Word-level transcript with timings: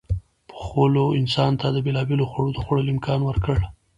پخولو 0.49 1.05
انسان 1.19 1.51
ته 1.61 1.67
د 1.71 1.77
بېلابېلو 1.85 2.29
خوړو 2.31 2.49
د 2.53 2.57
خوړلو 2.65 2.93
امکان 2.95 3.19
ورکړ. 3.25 3.57